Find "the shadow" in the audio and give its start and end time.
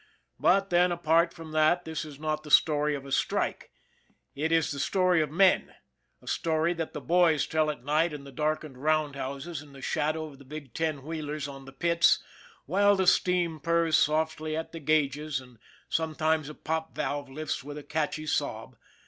9.73-10.25